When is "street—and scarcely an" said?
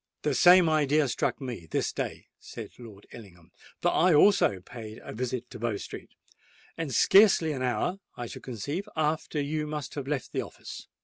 5.77-7.61